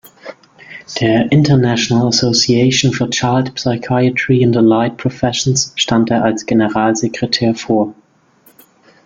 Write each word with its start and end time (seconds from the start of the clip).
Der 0.99 1.31
"International 1.31 2.07
Association 2.07 2.91
for 2.91 3.07
Child 3.11 3.53
Psychiatry 3.53 4.41
and 4.43 4.57
Allied 4.57 4.97
Professions" 4.97 5.73
stand 5.75 6.09
er 6.09 6.23
als 6.23 6.43
Generalsekretär 6.47 7.53
vor. 7.53 7.93